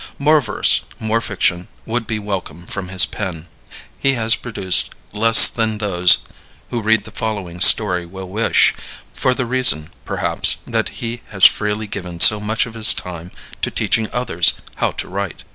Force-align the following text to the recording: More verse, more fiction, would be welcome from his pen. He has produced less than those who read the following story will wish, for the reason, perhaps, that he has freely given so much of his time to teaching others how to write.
More 0.17 0.41
verse, 0.41 0.81
more 0.99 1.21
fiction, 1.21 1.67
would 1.85 2.07
be 2.07 2.17
welcome 2.17 2.65
from 2.65 2.87
his 2.89 3.05
pen. 3.05 3.45
He 3.99 4.13
has 4.13 4.33
produced 4.35 4.95
less 5.13 5.47
than 5.47 5.77
those 5.77 6.17
who 6.71 6.81
read 6.81 7.03
the 7.03 7.11
following 7.11 7.59
story 7.61 8.07
will 8.07 8.27
wish, 8.27 8.73
for 9.13 9.35
the 9.35 9.45
reason, 9.45 9.91
perhaps, 10.03 10.55
that 10.65 10.89
he 11.03 11.21
has 11.29 11.45
freely 11.45 11.85
given 11.85 12.19
so 12.19 12.39
much 12.39 12.65
of 12.65 12.73
his 12.73 12.95
time 12.95 13.29
to 13.61 13.69
teaching 13.69 14.09
others 14.11 14.53
how 14.77 14.89
to 14.93 15.07
write. 15.07 15.43